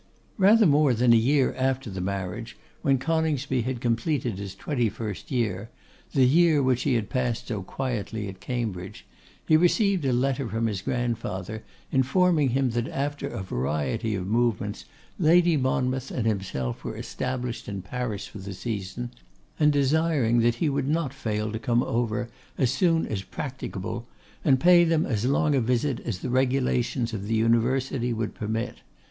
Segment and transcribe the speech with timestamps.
[0.39, 5.29] Rather more than a year after the marriage, when Coningsby had completed his twenty first
[5.29, 5.69] year,
[6.13, 9.05] the year which he had passed so quietly at Cambridge,
[9.47, 14.85] he received a letter from his grandfather, informing him that after a variety of movements
[15.19, 19.11] Lady Monmouth and himself were established in Paris for the season,
[19.59, 22.27] and desiring that he would not fail to come over
[22.57, 24.07] as soon as practicable,
[24.43, 28.79] and pay them as long a visit as the regulations of the University would permit.